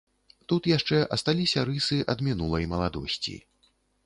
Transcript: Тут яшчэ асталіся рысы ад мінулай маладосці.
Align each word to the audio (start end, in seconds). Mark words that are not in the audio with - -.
Тут 0.53 0.69
яшчэ 0.71 1.01
асталіся 1.17 1.67
рысы 1.69 2.01
ад 2.15 2.25
мінулай 2.29 2.67
маладосці. 2.73 3.37